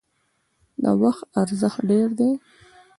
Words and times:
د 0.81 0.85
وخت 1.03 1.23
ارزښت 1.41 1.79
ډیر 1.89 2.07
دی 2.19 2.31